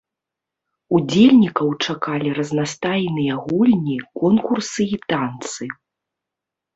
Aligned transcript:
Удзельнікаў 0.99 1.67
чакалі 1.85 2.29
разнастайныя 2.39 3.33
гульні, 3.49 3.97
конкурсы 4.23 4.83
і 4.97 4.99
танцы. 5.13 5.69